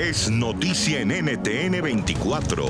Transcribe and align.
es 0.00 0.30
noticia 0.30 1.00
en 1.00 1.08
NTN 1.08 1.82
24. 1.82 2.64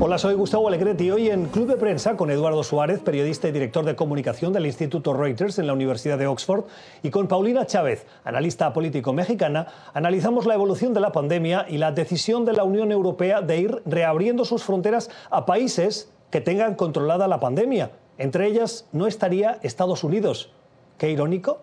Hola, 0.00 0.18
soy 0.18 0.34
Gustavo 0.34 0.66
Alegretti. 0.66 1.12
Hoy 1.12 1.30
en 1.30 1.46
Club 1.46 1.68
de 1.68 1.76
Prensa 1.76 2.16
con 2.16 2.28
Eduardo 2.28 2.64
Suárez, 2.64 2.98
periodista 2.98 3.46
y 3.46 3.52
director 3.52 3.84
de 3.84 3.94
comunicación 3.94 4.52
del 4.52 4.66
Instituto 4.66 5.14
Reuters 5.14 5.60
en 5.60 5.68
la 5.68 5.74
Universidad 5.74 6.18
de 6.18 6.26
Oxford, 6.26 6.64
y 7.04 7.10
con 7.10 7.28
Paulina 7.28 7.66
Chávez, 7.66 8.04
analista 8.24 8.72
político 8.72 9.12
mexicana, 9.12 9.68
analizamos 9.94 10.44
la 10.44 10.54
evolución 10.54 10.92
de 10.92 11.00
la 11.00 11.12
pandemia 11.12 11.66
y 11.68 11.78
la 11.78 11.92
decisión 11.92 12.44
de 12.44 12.54
la 12.54 12.64
Unión 12.64 12.90
Europea 12.90 13.42
de 13.42 13.58
ir 13.58 13.82
reabriendo 13.86 14.44
sus 14.44 14.64
fronteras 14.64 15.08
a 15.30 15.46
países 15.46 16.10
que 16.30 16.40
tengan 16.40 16.74
controlada 16.74 17.28
la 17.28 17.38
pandemia. 17.38 17.92
Entre 18.18 18.44
ellas 18.48 18.88
no 18.90 19.06
estaría 19.06 19.60
Estados 19.62 20.02
Unidos. 20.02 20.50
Qué 20.98 21.10
irónico. 21.10 21.60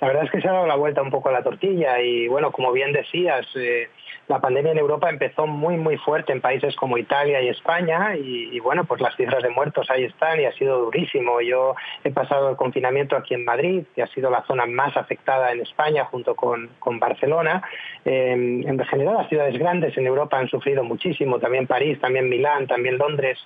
La 0.00 0.08
verdad 0.08 0.24
es 0.24 0.30
que 0.30 0.40
se 0.40 0.48
ha 0.48 0.52
dado 0.52 0.66
la 0.66 0.76
vuelta 0.76 1.00
un 1.00 1.10
poco 1.10 1.30
a 1.30 1.32
la 1.32 1.42
tortilla 1.42 2.00
y 2.00 2.28
bueno, 2.28 2.52
como 2.52 2.70
bien 2.72 2.92
decías, 2.92 3.46
eh, 3.54 3.88
la 4.28 4.40
pandemia 4.40 4.72
en 4.72 4.78
Europa 4.78 5.08
empezó 5.08 5.46
muy 5.46 5.76
muy 5.76 5.96
fuerte 5.96 6.32
en 6.32 6.40
países 6.40 6.76
como 6.76 6.98
Italia 6.98 7.40
y 7.40 7.48
España 7.48 8.14
y, 8.16 8.58
bueno, 8.60 8.84
pues 8.84 9.00
las 9.00 9.16
cifras 9.16 9.42
de 9.42 9.50
muertos 9.50 9.88
ahí 9.88 10.04
están 10.04 10.40
y 10.40 10.44
ha 10.44 10.52
sido 10.52 10.80
durísimo. 10.80 11.40
Yo 11.40 11.74
he 12.04 12.10
pasado 12.10 12.50
el 12.50 12.56
confinamiento 12.56 13.16
aquí 13.16 13.34
en 13.34 13.44
Madrid, 13.44 13.84
que 13.94 14.02
ha 14.02 14.06
sido 14.08 14.30
la 14.30 14.42
zona 14.42 14.66
más 14.66 14.96
afectada 14.96 15.52
en 15.52 15.60
España 15.60 16.04
junto 16.06 16.34
con, 16.34 16.68
Barcelona. 16.98 17.62
en 18.04 18.84
general 18.86 19.14
las 19.14 19.28
ciudades 19.28 19.58
grandes 19.58 19.96
en 19.96 20.06
Europa 20.06 20.38
han 20.38 20.48
sufrido 20.48 20.82
muchísimo, 20.82 21.38
también 21.38 21.66
París, 21.66 22.00
también 22.00 22.28
Milán, 22.28 22.66
también 22.66 22.98
Londres. 22.98 23.38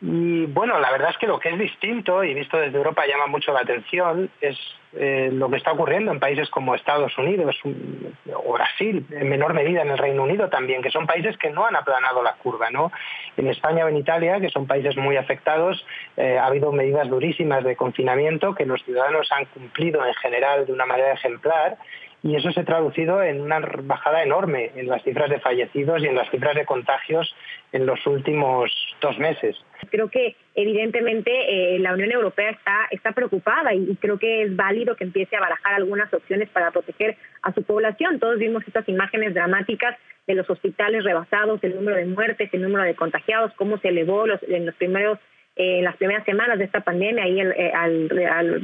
Y 0.00 0.46
bueno, 0.46 0.80
la 0.80 0.90
verdad 0.90 1.10
es 1.10 1.18
que 1.18 1.26
lo 1.26 1.38
que 1.38 1.50
es 1.50 1.58
distinto 1.58 2.24
y 2.24 2.34
visto 2.34 2.58
desde 2.58 2.76
Europa 2.76 3.06
llama 3.06 3.26
mucho 3.26 3.52
la 3.52 3.60
atención 3.60 4.30
es 4.40 4.58
eh, 4.96 5.30
lo 5.32 5.50
que 5.50 5.56
está 5.56 5.72
ocurriendo 5.72 6.12
en 6.12 6.20
países 6.20 6.48
como 6.50 6.74
Estados 6.74 7.16
Unidos 7.18 7.56
o 7.64 8.52
Brasil, 8.52 9.06
en 9.10 9.28
menor 9.28 9.54
medida 9.54 9.82
en 9.82 9.90
el 9.90 9.98
Reino 9.98 10.22
Unido 10.22 10.48
también, 10.48 10.82
que 10.82 10.90
son 10.90 11.06
países 11.06 11.36
que 11.38 11.50
no 11.50 11.66
han 11.66 11.76
aplanado 11.76 12.22
la 12.22 12.34
curva. 12.34 12.70
¿no? 12.70 12.92
En 13.36 13.48
España 13.48 13.84
o 13.84 13.88
en 13.88 13.96
Italia, 13.96 14.40
que 14.40 14.50
son 14.50 14.66
países 14.66 14.96
muy 14.96 15.16
afectados, 15.16 15.84
eh, 16.16 16.38
ha 16.38 16.46
habido 16.46 16.72
medidas 16.72 17.08
durísimas 17.08 17.64
de 17.64 17.76
confinamiento 17.76 18.54
que 18.54 18.66
los 18.66 18.82
ciudadanos 18.84 19.30
han 19.32 19.46
cumplido 19.46 20.04
en 20.06 20.14
general 20.14 20.66
de 20.66 20.72
una 20.72 20.86
manera 20.86 21.12
ejemplar 21.12 21.76
y 22.24 22.36
eso 22.36 22.50
se 22.52 22.60
ha 22.60 22.64
traducido 22.64 23.22
en 23.22 23.42
una 23.42 23.60
bajada 23.82 24.22
enorme 24.22 24.70
en 24.76 24.88
las 24.88 25.02
cifras 25.02 25.28
de 25.28 25.40
fallecidos 25.40 26.02
y 26.02 26.06
en 26.06 26.14
las 26.14 26.30
cifras 26.30 26.54
de 26.54 26.64
contagios 26.64 27.34
en 27.70 27.84
los 27.84 28.04
últimos 28.06 28.72
dos 29.02 29.18
meses. 29.18 29.56
Creo 29.90 30.08
que 30.08 30.34
evidentemente 30.54 31.30
eh, 31.74 31.78
la 31.80 31.92
Unión 31.92 32.12
Europea 32.12 32.58
está 32.90 33.12
preocupada 33.12 33.74
y, 33.74 33.96
creo 33.96 34.18
que 34.18 34.42
es 34.42 34.56
válido 34.56 34.83
que 34.96 35.04
empiece 35.04 35.36
a 35.36 35.40
barajar 35.40 35.74
algunas 35.74 36.12
opciones 36.12 36.48
para 36.50 36.70
proteger 36.70 37.16
a 37.42 37.52
su 37.52 37.62
población. 37.62 38.18
Todos 38.20 38.38
vimos 38.38 38.62
estas 38.66 38.88
imágenes 38.88 39.34
dramáticas 39.34 39.96
de 40.26 40.34
los 40.34 40.48
hospitales 40.48 41.04
rebasados, 41.04 41.62
el 41.62 41.74
número 41.74 41.96
de 41.96 42.06
muertes, 42.06 42.50
el 42.52 42.62
número 42.62 42.84
de 42.84 42.94
contagiados, 42.94 43.52
cómo 43.56 43.78
se 43.78 43.88
elevó 43.88 44.24
en 44.26 44.66
los 44.66 44.74
primeros 44.74 45.18
en 45.56 45.80
eh, 45.80 45.82
las 45.82 45.96
primeras 45.96 46.24
semanas 46.24 46.58
de 46.58 46.64
esta 46.64 46.80
pandemia, 46.80 47.24
ahí 47.24 47.40
eh, 47.40 47.72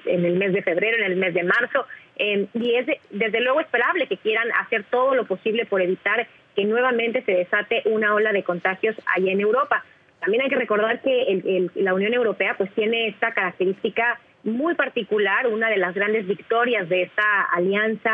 en 0.06 0.24
el 0.24 0.36
mes 0.36 0.52
de 0.52 0.62
febrero, 0.62 0.96
en 0.98 1.12
el 1.12 1.16
mes 1.16 1.34
de 1.34 1.44
marzo, 1.44 1.86
eh, 2.16 2.46
y 2.52 2.74
es 2.74 2.86
desde 3.10 3.40
luego 3.40 3.60
esperable 3.60 4.08
que 4.08 4.16
quieran 4.16 4.48
hacer 4.60 4.84
todo 4.90 5.14
lo 5.14 5.24
posible 5.24 5.66
por 5.66 5.80
evitar 5.80 6.26
que 6.56 6.64
nuevamente 6.64 7.22
se 7.22 7.32
desate 7.32 7.82
una 7.84 8.12
ola 8.14 8.32
de 8.32 8.42
contagios 8.42 8.96
allá 9.14 9.30
en 9.30 9.40
Europa. 9.40 9.84
También 10.18 10.42
hay 10.42 10.50
que 10.50 10.56
recordar 10.56 11.00
que 11.00 11.70
la 11.76 11.94
Unión 11.94 12.12
Europea 12.12 12.54
pues 12.58 12.70
tiene 12.72 13.08
esta 13.08 13.32
característica 13.32 14.20
muy 14.42 14.74
particular, 14.74 15.46
una 15.46 15.68
de 15.68 15.76
las 15.76 15.94
grandes 15.94 16.26
victorias 16.26 16.88
de 16.88 17.02
esta 17.02 17.42
alianza 17.52 18.10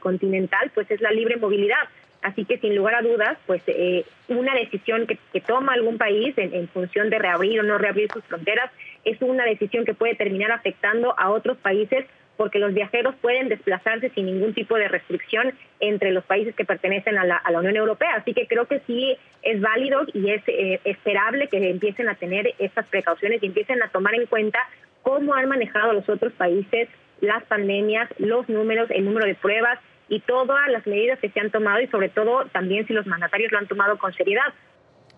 continental, 0.00 0.70
pues 0.74 0.90
es 0.90 1.00
la 1.00 1.10
libre 1.10 1.36
movilidad. 1.36 1.88
Así 2.26 2.44
que 2.44 2.58
sin 2.58 2.74
lugar 2.74 2.96
a 2.96 3.02
dudas, 3.02 3.38
pues 3.46 3.62
eh, 3.68 4.04
una 4.26 4.52
decisión 4.54 5.06
que, 5.06 5.16
toma 5.40 5.74
algún 5.74 5.96
país 5.96 6.34
en, 6.36 6.66
función 6.68 7.08
de 7.08 7.20
reabrir 7.20 7.60
o 7.60 7.62
no 7.62 7.78
reabrir 7.78 8.10
sus 8.12 8.24
fronteras 8.24 8.68
es 9.04 9.22
una 9.22 9.44
decisión 9.44 9.84
que 9.84 9.94
puede 9.94 10.16
terminar 10.16 10.50
afectando 10.50 11.14
a 11.16 11.30
otros 11.30 11.56
países 11.58 12.04
porque 12.36 12.58
los 12.58 12.74
viajeros 12.74 13.14
pueden 13.22 13.48
desplazarse 13.48 14.10
sin 14.10 14.26
ningún 14.26 14.54
tipo 14.54 14.76
de 14.76 14.88
restricción 14.88 15.54
entre 15.78 16.10
los 16.10 16.24
países 16.24 16.54
que 16.56 16.64
pertenecen 16.64 17.16
a 17.16 17.24
la, 17.24 17.40
Unión 17.58 17.76
Europea. 17.76 18.16
Así 18.16 18.34
que 18.34 18.48
creo 18.48 18.66
que 18.66 18.80
sí 18.88 19.16
es 19.42 19.60
válido 19.60 20.02
y 20.12 20.30
es 20.30 20.42
eh, 20.48 20.80
esperable 20.84 21.46
que 21.46 21.70
empiecen 21.70 22.08
a 22.08 22.16
tener 22.16 22.54
estas 22.58 22.86
precauciones 22.86 23.40
y 23.40 23.46
empiecen 23.46 23.82
a 23.84 23.88
tomar 23.88 24.16
en 24.16 24.26
cuenta 24.26 24.58
cómo 25.06 25.34
han 25.34 25.48
manejado 25.48 25.92
los 25.92 26.08
otros 26.08 26.32
países 26.32 26.88
las 27.20 27.44
pandemias, 27.44 28.10
los 28.18 28.48
números, 28.48 28.90
el 28.90 29.04
número 29.04 29.24
de 29.24 29.36
pruebas 29.36 29.78
y 30.08 30.20
todas 30.20 30.68
las 30.68 30.84
medidas 30.86 31.18
que 31.20 31.30
se 31.30 31.38
han 31.38 31.50
tomado 31.52 31.80
y 31.80 31.86
sobre 31.86 32.08
todo 32.08 32.44
también 32.52 32.86
si 32.88 32.92
los 32.92 33.06
mandatarios 33.06 33.52
lo 33.52 33.58
han 33.58 33.68
tomado 33.68 33.96
con 33.98 34.12
seriedad. 34.12 34.52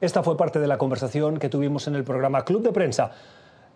Esta 0.01 0.23
fue 0.23 0.37
parte 0.37 0.61
de 0.61 0.67
la 0.67 0.77
conversación 0.77 1.39
que 1.39 1.49
tuvimos 1.49 1.89
en 1.89 1.95
el 1.95 2.05
programa 2.05 2.45
Club 2.45 2.63
de 2.63 2.73
Prensa, 2.73 3.13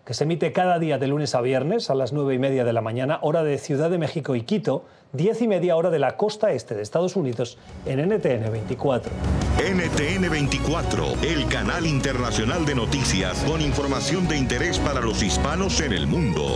que 0.05 0.13
se 0.13 0.25
emite 0.25 0.51
cada 0.51 0.79
día 0.79 0.97
de 0.97 1.07
lunes 1.07 1.33
a 1.33 1.41
viernes 1.41 1.89
a 1.89 1.95
las 1.95 2.11
nueve 2.11 2.33
y 2.33 2.39
media 2.39 2.65
de 2.65 2.73
la 2.73 2.81
mañana, 2.81 3.19
hora 3.21 3.43
de 3.43 3.57
Ciudad 3.57 3.89
de 3.89 3.97
México 3.97 4.35
y 4.35 4.41
Quito, 4.41 4.85
diez 5.13 5.41
y 5.41 5.47
media 5.47 5.77
hora 5.77 5.89
de 5.91 5.99
la 5.99 6.17
costa 6.17 6.51
este 6.51 6.75
de 6.75 6.81
Estados 6.81 7.15
Unidos 7.15 7.57
en 7.85 7.99
NTN 8.01 8.51
24. 8.51 9.11
NTN 9.59 10.29
24, 10.29 11.05
el 11.23 11.47
canal 11.47 11.85
internacional 11.85 12.65
de 12.65 12.75
noticias 12.75 13.43
con 13.45 13.61
información 13.61 14.27
de 14.27 14.37
interés 14.37 14.77
para 14.79 14.99
los 14.99 15.23
hispanos 15.23 15.79
en 15.79 15.93
el 15.93 16.05
mundo. 16.05 16.47